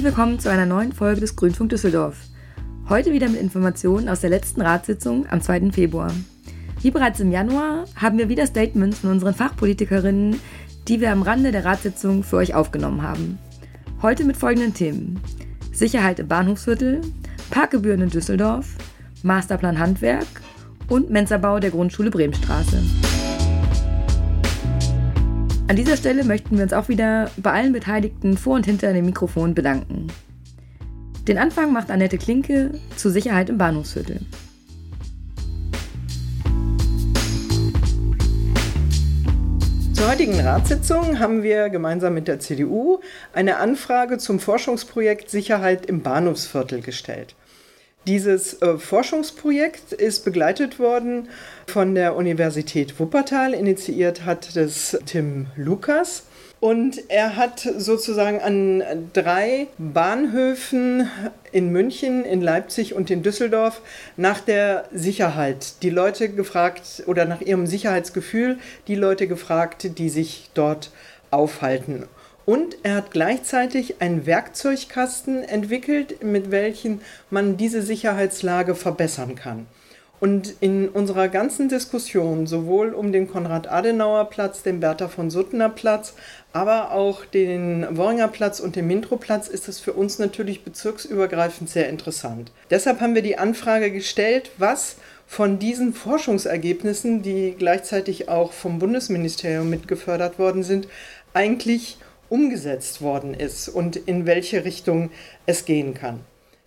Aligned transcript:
Herzlich 0.00 0.16
willkommen 0.16 0.38
zu 0.38 0.50
einer 0.50 0.64
neuen 0.64 0.92
Folge 0.92 1.20
des 1.20 1.36
Grünfunk 1.36 1.68
Düsseldorf. 1.68 2.16
Heute 2.88 3.12
wieder 3.12 3.28
mit 3.28 3.38
Informationen 3.38 4.08
aus 4.08 4.22
der 4.22 4.30
letzten 4.30 4.62
Ratssitzung 4.62 5.26
am 5.28 5.42
2. 5.42 5.72
Februar. 5.72 6.10
Wie 6.80 6.90
bereits 6.90 7.20
im 7.20 7.30
Januar 7.30 7.84
haben 7.96 8.16
wir 8.16 8.30
wieder 8.30 8.46
Statements 8.46 9.00
von 9.00 9.10
unseren 9.10 9.34
Fachpolitikerinnen, 9.34 10.40
die 10.88 11.02
wir 11.02 11.12
am 11.12 11.20
Rande 11.20 11.52
der 11.52 11.66
Ratssitzung 11.66 12.22
für 12.22 12.38
euch 12.38 12.54
aufgenommen 12.54 13.02
haben. 13.02 13.38
Heute 14.00 14.24
mit 14.24 14.38
folgenden 14.38 14.72
Themen. 14.72 15.20
Sicherheit 15.70 16.18
im 16.18 16.28
Bahnhofsviertel, 16.28 17.02
Parkgebühren 17.50 18.00
in 18.00 18.08
Düsseldorf, 18.08 18.76
Masterplan 19.22 19.78
Handwerk 19.78 20.24
und 20.88 21.10
Menzerbau 21.10 21.60
der 21.60 21.72
Grundschule 21.72 22.10
Bremstraße. 22.10 22.80
An 25.70 25.76
dieser 25.76 25.96
Stelle 25.96 26.24
möchten 26.24 26.56
wir 26.56 26.64
uns 26.64 26.72
auch 26.72 26.88
wieder 26.88 27.30
bei 27.36 27.52
allen 27.52 27.72
Beteiligten 27.72 28.36
vor 28.36 28.56
und 28.56 28.66
hinter 28.66 28.92
dem 28.92 29.06
Mikrofon 29.06 29.54
bedanken. 29.54 30.08
Den 31.28 31.38
Anfang 31.38 31.72
macht 31.72 31.92
Annette 31.92 32.18
Klinke 32.18 32.72
zur 32.96 33.12
Sicherheit 33.12 33.48
im 33.48 33.56
Bahnhofsviertel. 33.56 34.18
Zur 39.92 40.10
heutigen 40.10 40.40
Ratssitzung 40.40 41.20
haben 41.20 41.44
wir 41.44 41.68
gemeinsam 41.68 42.14
mit 42.14 42.26
der 42.26 42.40
CDU 42.40 42.98
eine 43.32 43.58
Anfrage 43.58 44.18
zum 44.18 44.40
Forschungsprojekt 44.40 45.30
Sicherheit 45.30 45.86
im 45.86 46.02
Bahnhofsviertel 46.02 46.80
gestellt. 46.80 47.36
Dieses 48.06 48.62
äh, 48.62 48.78
Forschungsprojekt 48.78 49.92
ist 49.92 50.24
begleitet 50.24 50.78
worden 50.78 51.28
von 51.66 51.94
der 51.94 52.16
Universität 52.16 52.98
Wuppertal. 52.98 53.52
Initiiert 53.52 54.24
hat 54.24 54.56
das 54.56 54.98
Tim 55.04 55.46
Lukas. 55.56 56.24
Und 56.60 57.10
er 57.10 57.36
hat 57.36 57.60
sozusagen 57.60 58.40
an 58.40 59.10
drei 59.14 59.68
Bahnhöfen 59.78 61.08
in 61.52 61.70
München, 61.72 62.24
in 62.24 62.42
Leipzig 62.42 62.94
und 62.94 63.10
in 63.10 63.22
Düsseldorf 63.22 63.80
nach 64.18 64.40
der 64.40 64.84
Sicherheit 64.92 65.82
die 65.82 65.88
Leute 65.88 66.28
gefragt 66.28 67.02
oder 67.06 67.24
nach 67.24 67.40
ihrem 67.40 67.66
Sicherheitsgefühl 67.66 68.58
die 68.88 68.94
Leute 68.94 69.26
gefragt, 69.26 69.98
die 69.98 70.10
sich 70.10 70.50
dort 70.52 70.90
aufhalten. 71.30 72.06
Und 72.50 72.78
er 72.82 72.96
hat 72.96 73.12
gleichzeitig 73.12 74.02
einen 74.02 74.26
Werkzeugkasten 74.26 75.44
entwickelt, 75.44 76.24
mit 76.24 76.50
welchem 76.50 77.00
man 77.30 77.56
diese 77.56 77.80
Sicherheitslage 77.80 78.74
verbessern 78.74 79.36
kann. 79.36 79.68
Und 80.18 80.54
in 80.58 80.88
unserer 80.88 81.28
ganzen 81.28 81.68
Diskussion, 81.68 82.48
sowohl 82.48 82.92
um 82.92 83.12
den 83.12 83.30
Konrad-Adenauer-Platz, 83.30 84.64
den 84.64 84.80
Bertha 84.80 85.06
von 85.06 85.30
Suttner 85.30 85.68
Platz, 85.68 86.14
aber 86.52 86.90
auch 86.90 87.24
den 87.24 87.86
Worringer 87.96 88.26
Platz 88.26 88.58
und 88.58 88.74
den 88.74 88.88
Mintro-Platz, 88.88 89.46
ist 89.46 89.68
es 89.68 89.78
für 89.78 89.92
uns 89.92 90.18
natürlich 90.18 90.64
bezirksübergreifend 90.64 91.70
sehr 91.70 91.88
interessant. 91.88 92.50
Deshalb 92.68 93.00
haben 93.00 93.14
wir 93.14 93.22
die 93.22 93.38
Anfrage 93.38 93.92
gestellt, 93.92 94.50
was 94.58 94.96
von 95.24 95.60
diesen 95.60 95.94
Forschungsergebnissen, 95.94 97.22
die 97.22 97.54
gleichzeitig 97.56 98.28
auch 98.28 98.50
vom 98.52 98.80
Bundesministerium 98.80 99.70
mitgefördert 99.70 100.40
worden 100.40 100.64
sind, 100.64 100.88
eigentlich 101.32 101.98
umgesetzt 102.30 103.02
worden 103.02 103.34
ist 103.34 103.68
und 103.68 103.96
in 103.96 104.24
welche 104.24 104.64
Richtung 104.64 105.10
es 105.44 105.66
gehen 105.66 105.92
kann. 105.92 106.20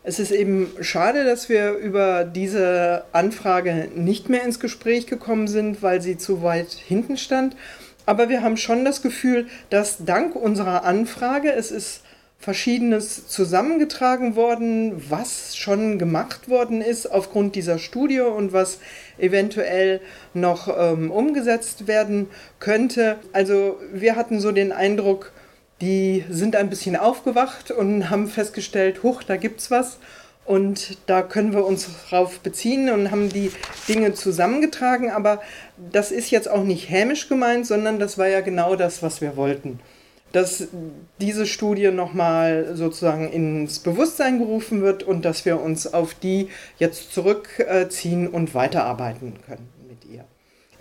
Es 0.06 0.20
ist 0.20 0.32
eben 0.32 0.70
schade, 0.82 1.24
dass 1.24 1.48
wir 1.48 1.72
über 1.72 2.26
diese 2.26 3.06
Anfrage 3.14 3.88
nicht 3.96 4.28
mehr 4.28 4.44
ins 4.44 4.60
Gespräch 4.60 5.08
gekommen 5.08 5.48
sind, 5.48 5.82
weil 5.82 6.02
sie 6.02 6.18
zu 6.18 6.44
weit 6.44 6.72
hinten 6.72 7.18
stand. 7.18 7.56
Aber 8.06 8.28
wir 8.28 8.44
haben 8.44 8.58
schon 8.58 8.84
das 8.84 9.02
Gefühl, 9.02 9.48
dass 9.70 10.04
dank 10.04 10.36
unserer 10.36 10.84
Anfrage, 10.84 11.54
es 11.54 11.72
ist 11.72 12.02
Verschiedenes 12.38 13.30
zusammengetragen 13.30 14.36
worden, 14.36 15.02
was 15.10 15.56
schon 15.56 15.98
gemacht 15.98 16.50
worden 16.50 16.82
ist 16.82 17.10
aufgrund 17.10 17.56
dieser 17.56 17.80
Studie 17.80 18.20
und 18.20 18.52
was 18.52 18.80
eventuell 19.18 20.02
noch 20.34 20.68
ähm, 20.78 21.10
umgesetzt 21.10 21.88
werden 21.88 22.28
könnte. 22.60 23.16
Also 23.32 23.80
wir 23.94 24.18
hatten 24.18 24.42
so 24.42 24.52
den 24.52 24.74
Eindruck, 24.74 25.32
die 25.84 26.24
sind 26.30 26.56
ein 26.56 26.70
bisschen 26.70 26.96
aufgewacht 26.96 27.70
und 27.70 28.10
haben 28.10 28.28
festgestellt, 28.28 29.04
huch, 29.04 29.22
da 29.22 29.36
gibt's 29.36 29.70
was. 29.70 29.98
Und 30.46 30.98
da 31.08 31.22
können 31.22 31.54
wir 31.54 31.66
uns 31.66 31.88
drauf 32.10 32.40
beziehen 32.40 32.90
und 32.90 33.12
haben 33.12 33.28
die 33.30 33.52
Dinge 33.90 34.14
zusammengetragen. 34.14 35.12
Aber 35.12 35.42
das 35.92 36.12
ist 36.12 36.32
jetzt 36.32 36.50
auch 36.50 36.64
nicht 36.64 36.90
hämisch 36.90 37.28
gemeint, 37.28 37.68
sondern 37.68 38.00
das 38.00 38.18
war 38.18 38.28
ja 38.28 38.40
genau 38.40 38.78
das, 38.78 39.04
was 39.04 39.20
wir 39.20 39.36
wollten. 39.36 39.82
Dass 40.32 40.68
diese 41.20 41.46
Studie 41.46 41.92
nochmal 41.92 42.76
sozusagen 42.76 43.30
ins 43.30 43.80
Bewusstsein 43.80 44.40
gerufen 44.40 44.82
wird 44.82 45.04
und 45.04 45.26
dass 45.26 45.44
wir 45.44 45.62
uns 45.62 45.94
auf 45.94 46.14
die 46.14 46.48
jetzt 46.80 47.14
zurückziehen 47.14 48.30
und 48.30 48.56
weiterarbeiten 48.56 49.34
können. 49.46 49.83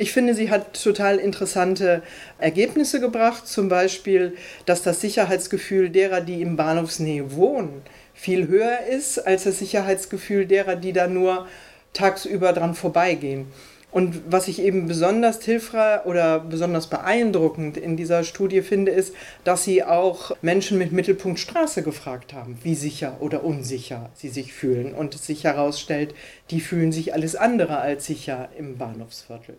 Ich 0.02 0.10
finde, 0.10 0.34
sie 0.34 0.50
hat 0.50 0.82
total 0.82 1.18
interessante 1.18 2.02
Ergebnisse 2.40 2.98
gebracht. 2.98 3.46
Zum 3.46 3.68
Beispiel, 3.68 4.34
dass 4.66 4.82
das 4.82 5.00
Sicherheitsgefühl 5.00 5.90
derer, 5.90 6.20
die 6.20 6.42
im 6.42 6.56
Bahnhofsnähe 6.56 7.36
wohnen, 7.36 7.82
viel 8.12 8.48
höher 8.48 8.80
ist 8.90 9.20
als 9.20 9.44
das 9.44 9.60
Sicherheitsgefühl 9.60 10.46
derer, 10.46 10.74
die 10.74 10.92
da 10.92 11.06
nur 11.06 11.46
tagsüber 11.92 12.52
dran 12.52 12.74
vorbeigehen. 12.74 13.46
Und 13.92 14.22
was 14.28 14.48
ich 14.48 14.60
eben 14.60 14.88
besonders 14.88 15.40
hilfreich 15.44 16.04
oder 16.04 16.40
besonders 16.40 16.88
beeindruckend 16.88 17.76
in 17.76 17.96
dieser 17.96 18.24
Studie 18.24 18.62
finde, 18.62 18.90
ist, 18.90 19.14
dass 19.44 19.62
sie 19.62 19.84
auch 19.84 20.32
Menschen 20.42 20.78
mit 20.78 20.90
Mittelpunkt 20.90 21.38
Straße 21.38 21.84
gefragt 21.84 22.32
haben, 22.32 22.58
wie 22.64 22.74
sicher 22.74 23.19
oder 23.20 23.44
unsicher 23.44 24.10
sie 24.14 24.30
sich 24.30 24.52
fühlen. 24.52 24.94
Und 24.94 25.14
es 25.14 25.28
sich 25.28 25.44
herausstellt, 25.44 26.12
die 26.50 26.60
fühlen 26.60 26.90
sich 26.90 27.14
alles 27.14 27.36
andere 27.36 27.78
als 27.78 28.04
sicher 28.06 28.48
im 28.58 28.78
Bahnhofsviertel. 28.78 29.58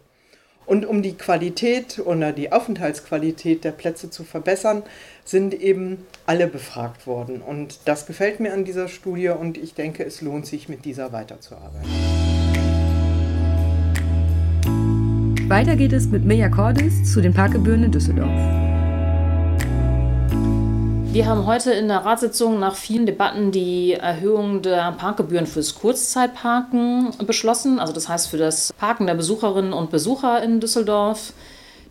Und 0.66 0.86
um 0.86 1.02
die 1.02 1.14
Qualität 1.14 2.00
oder 2.00 2.32
die 2.32 2.52
Aufenthaltsqualität 2.52 3.64
der 3.64 3.72
Plätze 3.72 4.10
zu 4.10 4.24
verbessern, 4.24 4.84
sind 5.26 5.54
eben 5.54 6.06
alle 6.26 6.48
befragt 6.48 7.06
worden. 7.08 7.42
Und 7.42 7.80
das 7.86 8.06
gefällt 8.06 8.40
mir 8.40 8.54
an 8.54 8.66
dieser 8.66 8.88
Studie 8.88 9.30
und 9.30 9.58
ich 9.58 9.74
denke, 9.74 10.04
es 10.04 10.22
lohnt 10.22 10.46
sich, 10.46 10.70
mit 10.70 10.86
dieser 10.86 11.12
weiterzuarbeiten. 11.12 11.90
Weiter 15.50 15.76
geht 15.76 15.94
es 15.94 16.08
mit 16.08 16.24
Mirja 16.26 16.50
Cordis 16.50 17.12
zu 17.12 17.22
den 17.22 17.34
Parkgebühren 17.34 17.84
in 17.84 17.92
Düsseldorf. 17.92 18.73
Wir 21.14 21.28
haben 21.28 21.46
heute 21.46 21.72
in 21.72 21.90
der 21.90 22.04
Ratssitzung 22.06 22.60
nach 22.60 22.74
vielen 22.74 23.06
Debatten 23.06 23.52
die 23.52 23.94
Erhöhung 23.94 24.64
der 24.64 24.94
Parkgebühren 24.94 25.46
fürs 25.46 25.76
Kurzzeitparken 25.76 27.12
beschlossen. 27.28 27.78
Also 27.78 27.94
das 27.94 28.10
heißt 28.10 28.30
für 28.30 28.40
das 28.40 28.74
Parken 28.74 29.06
der 29.06 29.14
Besucherinnen 29.14 29.74
und 29.74 29.92
Besucher 29.92 30.42
in 30.42 30.60
Düsseldorf. 30.60 31.34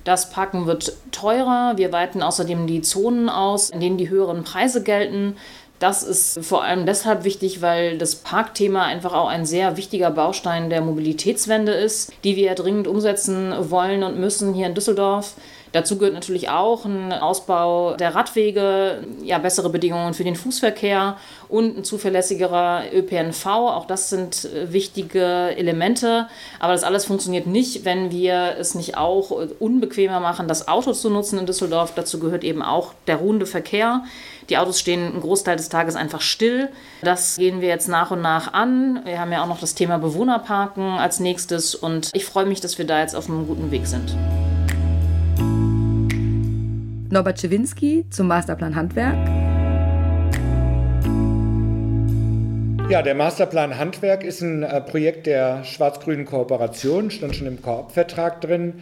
Das 0.03 0.31
Parken 0.31 0.67
wird 0.67 0.97
teurer. 1.13 1.75
Wir 1.77 1.93
weiten 1.93 2.21
außerdem 2.21 2.67
die 2.67 2.83
Zonen 2.83 3.29
aus, 3.29 3.71
in 3.71 3.79
denen 3.79 3.97
die 3.97 4.11
höheren 4.11 4.43
Preise 4.43 4.83
gelten. 4.83 5.37
Das 5.83 6.05
ist 6.05 6.45
vor 6.45 6.63
allem 6.63 6.87
deshalb 6.87 7.25
wichtig, 7.25 7.61
weil 7.61 7.99
das 7.99 8.15
Parkthema 8.15 8.85
einfach 8.85 9.15
auch 9.15 9.27
ein 9.27 9.45
sehr 9.45 9.77
wichtiger 9.77 10.13
Baustein 10.13 10.71
der 10.71 10.81
Mobilitätswende 10.81 11.73
ist, 11.73 12.13
die 12.23 12.37
wir 12.37 12.55
dringend 12.55 12.87
umsetzen 12.87 13.53
wollen 13.69 14.05
und 14.05 14.17
müssen 14.17 14.55
hier 14.55 14.69
in 14.69 14.75
Düsseldorf. 14.77 15.35
Dazu 15.73 15.97
gehört 15.97 16.15
natürlich 16.15 16.51
auch 16.51 16.85
ein 16.85 17.13
Ausbau 17.13 17.97
der 17.97 18.15
Radwege, 18.15 19.05
ja, 19.23 19.39
bessere 19.39 19.71
Bedingungen 19.71 20.13
für 20.13 20.23
den 20.23 20.37
Fußverkehr 20.37 21.17
und 21.49 21.79
ein 21.79 21.85
zuverlässigerer 21.85 22.85
ÖPNV. 22.93 23.47
Auch 23.47 23.87
das 23.87 24.11
sind 24.11 24.45
äh, 24.45 24.71
wichtige 24.73 25.57
Elemente. 25.57 26.29
Aber 26.61 26.75
das 26.75 26.85
alles 26.85 27.07
funktioniert 27.07 27.47
nicht, 27.47 27.87
wenn 27.87 28.11
wir 28.11 28.55
es 28.59 28.75
nicht 28.75 28.99
auch 28.99 29.31
unbequemer 29.59 30.21
machen, 30.21 30.47
das 30.47 30.69
Auto 30.69 30.93
zu 30.93 31.09
nutzen 31.09 31.39
in 31.39 31.47
Düsseldorf. 31.47 31.95
Dazu 31.95 32.19
gehört 32.19 32.45
eben 32.45 32.63
auch 32.63 32.93
der 33.07 33.17
ruhende 33.17 33.47
Verkehr. 33.47 34.05
Die 34.51 34.59
Autos 34.59 34.79
stehen 34.79 35.13
einen 35.13 35.21
Großteil 35.23 35.57
des 35.57 35.71
Tages 35.73 35.97
einfach 35.97 36.21
still. 36.21 36.69
Das 37.03 37.37
gehen 37.37 37.61
wir 37.61 37.69
jetzt 37.69 37.89
nach 37.89 38.11
und 38.11 38.23
nach 38.23 38.53
an. 38.53 39.01
Wir 39.05 39.19
haben 39.19 39.33
ja 39.33 39.43
auch 39.43 39.49
noch 39.49 39.59
das 39.59 39.75
Thema 39.75 39.99
Bewohnerparken 39.99 40.99
als 40.99 41.19
nächstes 41.19 41.75
und 41.75 42.11
ich 42.13 42.25
freue 42.25 42.47
mich, 42.47 42.61
dass 42.61 42.79
wir 42.79 42.87
da 42.87 43.01
jetzt 43.01 43.17
auf 43.17 43.29
einem 43.29 43.47
guten 43.47 43.71
Weg 43.71 43.87
sind. 43.87 44.15
Norbert 47.11 47.41
Schewinski 47.41 48.07
zum 48.11 48.29
Masterplan 48.29 48.75
Handwerk. 48.75 49.17
Ja, 52.89 53.01
der 53.01 53.15
Masterplan 53.15 53.79
Handwerk 53.79 54.23
ist 54.23 54.43
ein 54.43 54.63
äh, 54.63 54.81
Projekt 54.81 55.27
der 55.27 55.65
schwarz-grünen 55.65 56.27
Kooperation, 56.27 57.11
stand 57.11 57.35
schon 57.35 57.47
im 57.47 57.63
Koop-Vertrag 57.63 58.41
drin. 58.43 58.75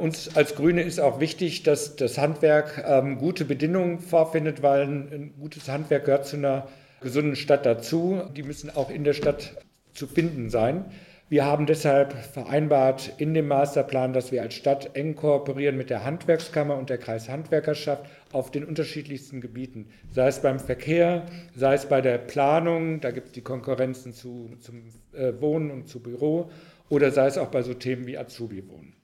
Uns 0.00 0.36
als 0.36 0.54
Grüne 0.54 0.82
ist 0.82 1.00
auch 1.00 1.20
wichtig, 1.20 1.62
dass 1.62 1.96
das 1.96 2.18
Handwerk 2.18 2.84
ähm, 2.86 3.18
gute 3.18 3.44
Bedingungen 3.44 3.98
vorfindet, 3.98 4.62
weil 4.62 4.82
ein, 4.82 5.08
ein 5.12 5.34
gutes 5.38 5.68
Handwerk 5.68 6.04
gehört 6.04 6.26
zu 6.26 6.36
einer 6.36 6.68
gesunden 7.00 7.36
Stadt 7.36 7.66
dazu. 7.66 8.22
Die 8.36 8.42
müssen 8.42 8.70
auch 8.74 8.90
in 8.90 9.04
der 9.04 9.14
Stadt 9.14 9.56
zu 9.92 10.06
finden 10.06 10.50
sein. 10.50 10.84
Wir 11.30 11.44
haben 11.44 11.66
deshalb 11.66 12.14
vereinbart 12.14 13.12
in 13.18 13.34
dem 13.34 13.48
Masterplan, 13.48 14.14
dass 14.14 14.32
wir 14.32 14.40
als 14.40 14.54
Stadt 14.54 14.96
eng 14.96 15.14
kooperieren 15.14 15.76
mit 15.76 15.90
der 15.90 16.02
Handwerkskammer 16.02 16.78
und 16.78 16.88
der 16.88 16.96
Kreishandwerkerschaft 16.96 18.06
auf 18.32 18.50
den 18.50 18.64
unterschiedlichsten 18.64 19.42
Gebieten. 19.42 19.90
Sei 20.10 20.28
es 20.28 20.40
beim 20.40 20.58
Verkehr, 20.58 21.26
sei 21.54 21.74
es 21.74 21.84
bei 21.84 22.00
der 22.00 22.16
Planung, 22.16 23.00
da 23.00 23.10
gibt 23.10 23.26
es 23.26 23.32
die 23.32 23.42
Konkurrenzen 23.42 24.14
zu, 24.14 24.50
zum 24.60 24.84
äh, 25.12 25.38
Wohnen 25.38 25.70
und 25.70 25.86
zu 25.86 26.00
Büro, 26.00 26.50
oder 26.88 27.10
sei 27.10 27.26
es 27.26 27.36
auch 27.36 27.48
bei 27.48 27.60
so 27.60 27.74
Themen 27.74 28.06
wie 28.06 28.16
Azubi-Wohnen. 28.16 28.97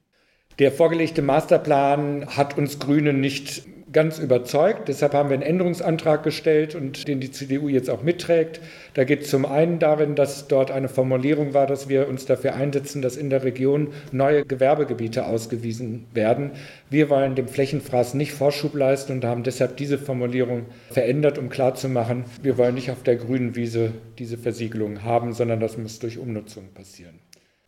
Der 0.60 0.70
vorgelegte 0.70 1.20
Masterplan 1.20 2.26
hat 2.36 2.56
uns 2.56 2.78
Grünen 2.78 3.20
nicht 3.20 3.64
ganz 3.94 4.18
überzeugt. 4.18 4.88
Deshalb 4.88 5.14
haben 5.14 5.30
wir 5.30 5.34
einen 5.34 5.42
Änderungsantrag 5.42 6.22
gestellt 6.22 6.74
und 6.74 7.08
den 7.08 7.18
die 7.18 7.32
CDU 7.32 7.68
jetzt 7.68 7.90
auch 7.90 8.02
mitträgt. 8.02 8.60
Da 8.92 9.02
geht 9.02 9.22
es 9.22 9.30
zum 9.30 9.46
einen 9.46 9.80
darin, 9.80 10.14
dass 10.14 10.46
dort 10.46 10.70
eine 10.70 10.88
Formulierung 10.88 11.54
war, 11.54 11.66
dass 11.66 11.88
wir 11.88 12.06
uns 12.08 12.24
dafür 12.26 12.54
einsetzen, 12.54 13.02
dass 13.02 13.16
in 13.16 13.30
der 13.30 13.42
Region 13.42 13.88
neue 14.12 14.44
Gewerbegebiete 14.44 15.26
ausgewiesen 15.26 16.04
werden. 16.12 16.52
Wir 16.88 17.10
wollen 17.10 17.34
dem 17.34 17.48
Flächenfraß 17.48 18.14
nicht 18.14 18.32
Vorschub 18.32 18.74
leisten 18.74 19.12
und 19.12 19.24
haben 19.24 19.42
deshalb 19.42 19.76
diese 19.76 19.98
Formulierung 19.98 20.66
verändert, 20.90 21.38
um 21.38 21.48
klarzumachen, 21.48 22.24
wir 22.42 22.58
wollen 22.58 22.74
nicht 22.74 22.90
auf 22.90 23.02
der 23.02 23.16
grünen 23.16 23.56
Wiese 23.56 23.92
diese 24.18 24.36
Versiegelung 24.36 25.02
haben, 25.02 25.32
sondern 25.32 25.58
das 25.58 25.78
muss 25.78 25.98
durch 25.98 26.18
Umnutzung 26.18 26.68
passieren. 26.74 27.23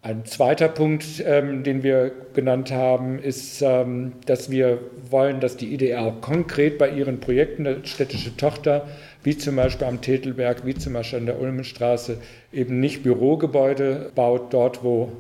Ein 0.07 0.25
zweiter 0.25 0.69
Punkt, 0.69 1.05
ähm, 1.27 1.65
den 1.65 1.83
wir 1.83 2.13
genannt 2.33 2.71
haben, 2.71 3.19
ist, 3.19 3.61
ähm, 3.61 4.13
dass 4.27 4.53
wir 4.53 4.79
wollen, 5.11 5.41
dass 5.41 5.57
die 5.57 5.75
IDR 5.75 6.03
auch 6.03 6.21
konkret 6.21 6.79
bei 6.79 6.91
ihren 6.91 7.19
Projekten, 7.19 7.65
der 7.65 7.79
städtische 7.83 8.37
Tochter, 8.37 8.87
wie 9.25 9.37
zum 9.37 9.57
Beispiel 9.57 9.89
am 9.89 10.01
Tetelberg, 10.01 10.65
wie 10.65 10.77
zum 10.77 10.93
Beispiel 10.93 11.19
an 11.19 11.27
der 11.27 11.41
Ulmenstraße, 11.41 12.19
eben 12.53 12.79
nicht 12.79 13.03
Bürogebäude 13.03 14.13
baut, 14.15 14.55
dort 14.55 14.85
wo 14.85 15.11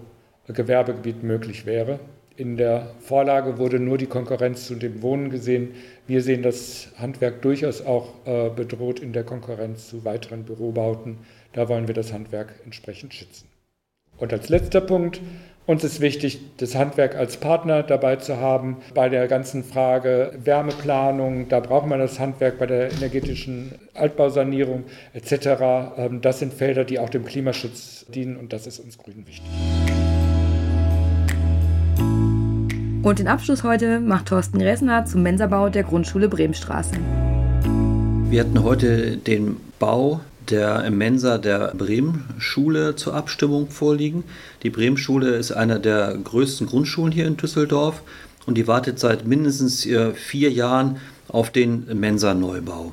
Gewerbegebiet 0.46 1.24
möglich 1.24 1.66
wäre. 1.66 1.98
In 2.36 2.56
der 2.56 2.94
Vorlage 3.00 3.58
wurde 3.58 3.80
nur 3.80 3.98
die 3.98 4.06
Konkurrenz 4.06 4.68
zu 4.68 4.76
dem 4.76 5.02
Wohnen 5.02 5.30
gesehen. 5.30 5.74
Wir 6.06 6.22
sehen 6.22 6.44
das 6.44 6.92
Handwerk 6.96 7.42
durchaus 7.42 7.84
auch 7.84 8.24
äh, 8.24 8.50
bedroht 8.50 9.00
in 9.00 9.12
der 9.12 9.24
Konkurrenz 9.24 9.88
zu 9.88 10.04
weiteren 10.04 10.44
Bürobauten. 10.44 11.18
Da 11.54 11.68
wollen 11.68 11.88
wir 11.88 11.94
das 11.96 12.12
Handwerk 12.12 12.54
entsprechend 12.64 13.12
schützen. 13.12 13.48
Und 14.18 14.32
als 14.32 14.48
letzter 14.48 14.80
Punkt, 14.80 15.20
uns 15.66 15.82
ist 15.82 16.00
wichtig, 16.00 16.40
das 16.58 16.76
Handwerk 16.76 17.16
als 17.16 17.38
Partner 17.38 17.82
dabei 17.82 18.16
zu 18.16 18.36
haben 18.36 18.76
bei 18.94 19.08
der 19.08 19.26
ganzen 19.26 19.64
Frage 19.64 20.32
Wärmeplanung. 20.44 21.48
Da 21.48 21.58
braucht 21.58 21.86
man 21.86 21.98
das 21.98 22.20
Handwerk 22.20 22.58
bei 22.58 22.66
der 22.66 22.92
energetischen 22.92 23.72
Altbausanierung 23.94 24.84
etc. 25.12 25.96
Ähm, 25.96 26.20
das 26.20 26.38
sind 26.38 26.54
Felder, 26.54 26.84
die 26.84 27.00
auch 27.00 27.10
dem 27.10 27.24
Klimaschutz 27.24 28.06
dienen 28.08 28.36
und 28.36 28.52
das 28.52 28.68
ist 28.68 28.78
uns 28.78 28.96
Grünen 28.96 29.26
wichtig. 29.26 29.50
Und 33.02 33.18
den 33.18 33.28
Abschluss 33.28 33.64
heute 33.64 34.00
macht 34.00 34.26
Thorsten 34.26 34.60
Resner 34.60 35.04
zum 35.04 35.22
Mensabau 35.22 35.68
der 35.68 35.82
Grundschule 35.82 36.28
Bremenstraße. 36.28 36.94
Wir 38.30 38.40
hatten 38.40 38.62
heute 38.62 39.16
den 39.16 39.56
Bau 39.78 40.20
der 40.50 40.90
Mensa 40.90 41.38
der 41.38 41.72
Bremen-Schule 41.76 42.96
zur 42.96 43.14
Abstimmung 43.14 43.70
vorliegen. 43.70 44.24
Die 44.62 44.70
Bremen-Schule 44.70 45.36
ist 45.36 45.52
einer 45.52 45.78
der 45.78 46.16
größten 46.16 46.66
Grundschulen 46.66 47.12
hier 47.12 47.26
in 47.26 47.36
Düsseldorf 47.36 48.02
und 48.46 48.56
die 48.56 48.66
wartet 48.66 48.98
seit 48.98 49.26
mindestens 49.26 49.84
äh, 49.86 50.12
vier 50.12 50.50
Jahren 50.50 50.98
auf 51.28 51.50
den 51.50 51.86
Mensa-Neubau. 51.92 52.92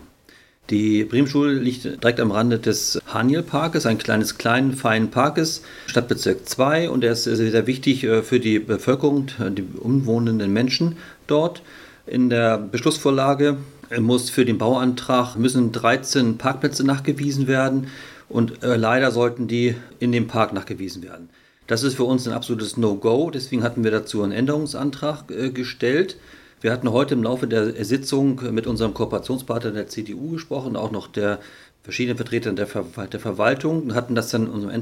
Die 0.70 1.04
Bremen-Schule 1.04 1.54
liegt 1.54 1.84
direkt 1.84 2.20
am 2.20 2.32
Rande 2.32 2.58
des 2.58 3.00
Haniel-Parkes, 3.08 3.86
ein 3.86 3.98
kleines, 3.98 4.38
kleinen, 4.38 4.74
feinen 4.74 5.12
Parkes, 5.12 5.62
Stadtbezirk 5.88 6.48
2 6.48 6.90
und 6.90 7.04
er 7.04 7.12
ist 7.12 7.26
sehr 7.26 7.68
wichtig 7.68 8.04
äh, 8.04 8.24
für 8.24 8.40
die 8.40 8.60
Bevölkerung, 8.60 9.28
die 9.38 9.66
umwohnenden 9.80 10.52
Menschen 10.54 10.98
dort. 11.28 11.62
In 12.06 12.30
der 12.30 12.58
Beschlussvorlage 12.58 13.58
muss 14.00 14.30
für 14.30 14.46
den 14.46 14.58
Bauantrag 14.58 15.36
müssen 15.36 15.72
13 15.72 16.38
Parkplätze 16.38 16.84
nachgewiesen 16.84 17.48
werden 17.48 17.88
und 18.30 18.64
äh, 18.64 18.76
leider 18.76 19.12
sollten 19.12 19.48
die 19.48 19.76
in 20.00 20.12
dem 20.12 20.28
Park 20.28 20.54
nachgewiesen 20.54 21.04
werden. 21.04 21.30
Das 21.68 21.84
ist 21.84 21.96
für 21.96 22.04
uns 22.04 22.28
ein 22.28 22.34
absolutes 22.34 22.78
No-Go, 22.78 23.30
deswegen 23.30 23.64
hatten 23.64 23.84
wir 23.84 23.92
dazu 23.92 24.24
einen 24.24 24.32
Änderungsantrag 24.32 25.32
äh, 25.32 25.50
gestellt. 25.50 26.18
Wir 26.62 26.72
hatten 26.72 26.92
heute 26.92 27.14
im 27.14 27.24
Laufe 27.24 27.48
der 27.48 27.84
Sitzung 27.84 28.42
mit 28.54 28.68
unserem 28.68 28.94
Kooperationspartner 28.94 29.72
der 29.72 29.88
CDU 29.88 30.32
gesprochen, 30.32 30.76
auch 30.76 30.92
noch 30.92 31.08
der 31.08 31.40
verschiedenen 31.84 32.18
Vertretern 32.18 32.56
der, 32.56 32.68
Ver 32.68 32.86
der 33.12 33.20
Verwaltung 33.20 33.84
und 33.84 33.96
hatten 33.96 34.16
das 34.16 34.30
dann 34.30 34.48
in 34.48 34.50
unserem 34.50 34.74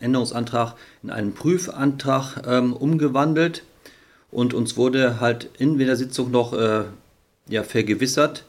Änderungsantrag 0.00 0.74
in 1.02 1.10
einen 1.10 1.32
Prüfantrag 1.32 2.42
ähm, 2.46 2.72
umgewandelt. 2.72 3.62
Und 4.32 4.52
uns 4.52 4.76
wurde 4.76 5.20
halt 5.20 5.48
in 5.58 5.78
der 5.78 5.96
Sitzung 5.96 6.32
noch 6.32 6.52
äh, 6.52 6.84
ja, 7.48 7.62
vergewissert, 7.62 8.44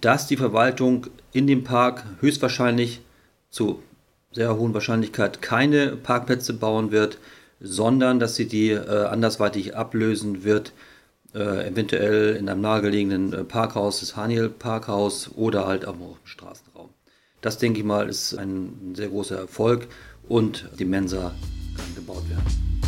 dass 0.00 0.26
die 0.26 0.36
Verwaltung 0.36 1.06
in 1.32 1.46
dem 1.46 1.64
Park 1.64 2.04
höchstwahrscheinlich 2.20 3.00
zu 3.50 3.82
sehr 4.32 4.56
hohen 4.56 4.74
Wahrscheinlichkeit 4.74 5.42
keine 5.42 5.96
Parkplätze 5.96 6.54
bauen 6.54 6.92
wird, 6.92 7.18
sondern 7.60 8.20
dass 8.20 8.36
sie 8.36 8.46
die 8.46 8.70
äh, 8.70 9.04
andersweitig 9.04 9.76
ablösen 9.76 10.44
wird, 10.44 10.72
äh, 11.34 11.68
eventuell 11.68 12.36
in 12.36 12.48
einem 12.48 12.60
nahegelegenen 12.60 13.32
äh, 13.32 13.44
Parkhaus, 13.44 14.00
das 14.00 14.16
Haniel 14.16 14.48
Parkhaus 14.48 15.30
oder 15.34 15.66
halt 15.66 15.84
auch 15.84 15.94
im 15.94 16.16
Straßenraum. 16.24 16.90
Das 17.40 17.58
denke 17.58 17.80
ich 17.80 17.84
mal 17.84 18.08
ist 18.08 18.34
ein 18.34 18.94
sehr 18.94 19.08
großer 19.08 19.38
Erfolg 19.38 19.88
und 20.28 20.68
die 20.78 20.84
Mensa 20.84 21.34
kann 21.76 21.94
gebaut 21.94 22.28
werden. 22.28 22.79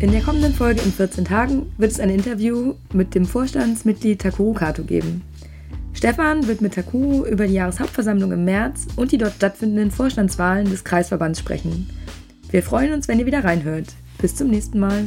In 0.00 0.12
der 0.12 0.22
kommenden 0.22 0.54
Folge 0.54 0.80
in 0.80 0.92
14 0.94 1.26
Tagen 1.26 1.74
wird 1.76 1.92
es 1.92 2.00
ein 2.00 2.08
Interview 2.08 2.72
mit 2.94 3.14
dem 3.14 3.26
Vorstandsmitglied 3.26 4.18
Takuru 4.18 4.54
Kato 4.54 4.82
geben. 4.82 5.20
Stefan 5.92 6.46
wird 6.46 6.62
mit 6.62 6.72
Takuru 6.72 7.26
über 7.26 7.46
die 7.46 7.52
Jahreshauptversammlung 7.52 8.32
im 8.32 8.46
März 8.46 8.86
und 8.96 9.12
die 9.12 9.18
dort 9.18 9.34
stattfindenden 9.34 9.90
Vorstandswahlen 9.90 10.70
des 10.70 10.84
Kreisverbands 10.84 11.38
sprechen. 11.38 11.90
Wir 12.50 12.62
freuen 12.62 12.94
uns, 12.94 13.08
wenn 13.08 13.18
ihr 13.18 13.26
wieder 13.26 13.44
reinhört. 13.44 13.88
Bis 14.16 14.34
zum 14.34 14.48
nächsten 14.48 14.78
Mal. 14.78 15.04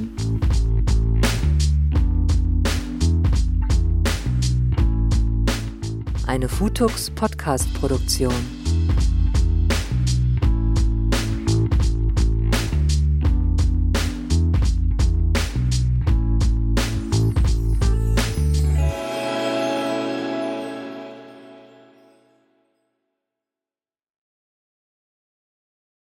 Eine 6.28 6.48
Futux 6.48 7.10
Podcast 7.10 7.74
Produktion. 7.74 8.63